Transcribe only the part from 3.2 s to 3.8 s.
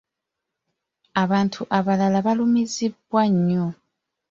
nnyo.